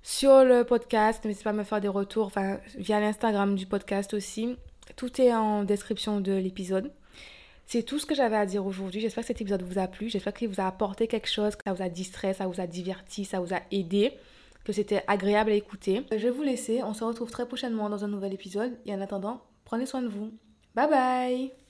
sur 0.03 0.45
le 0.45 0.65
podcast. 0.65 1.25
N'hésitez 1.25 1.45
pas 1.45 1.51
à 1.51 1.55
me 1.55 1.65
faire 1.65 1.81
des 1.81 1.89
retours 1.89 2.27
enfin, 2.27 2.59
via 2.77 3.01
l'Instagram 3.01 3.55
du 3.55 3.67
podcast 3.67 4.15
aussi. 4.15 4.57
Tout 4.97 5.21
est 5.21 5.35
en 5.35 5.65
description 5.65 6.21
de 6.21 6.33
l'épisode. 6.33 6.91
C'est 7.67 7.83
tout 7.83 7.99
ce 7.99 8.07
que 8.07 8.15
j'avais 8.15 8.37
à 8.37 8.47
dire 8.47 8.65
aujourd'hui. 8.65 9.01
J'espère 9.01 9.23
que 9.23 9.29
cet 9.29 9.43
épisode 9.43 9.63
vous 9.63 9.79
a 9.79 9.87
plu. 9.89 10.09
J'espère 10.09 10.33
qu'il 10.33 10.49
vous 10.49 10.61
a 10.61 10.67
apporté 10.67 11.07
quelque 11.07 11.29
chose, 11.29 11.55
que 11.55 11.65
ça 11.65 11.75
vous 11.75 11.83
a 11.83 11.91
distrait, 11.91 12.33
ça 12.33 12.47
vous 12.47 12.61
a 12.61 12.67
diverti, 12.67 13.27
ça 13.27 13.41
vous 13.41 13.53
a 13.53 13.61
aidé, 13.71 14.13
que 14.65 14.73
c'était 14.73 15.05
agréable 15.07 15.51
à 15.51 15.55
écouter. 15.55 16.03
Je 16.11 16.17
vais 16.17 16.31
vous 16.31 16.43
laisser. 16.43 16.83
On 16.83 16.95
se 16.95 17.05
retrouve 17.05 17.31
très 17.31 17.47
prochainement 17.47 17.91
dans 17.91 18.05
un 18.05 18.09
nouvel 18.09 18.33
épisode. 18.33 18.73
Et 18.87 18.95
en 18.95 19.01
attendant, 19.03 19.43
prenez 19.67 19.85
soin 19.85 20.01
de 20.01 20.09
vous. 20.09 20.31
Bye 20.75 20.89
bye 20.89 21.68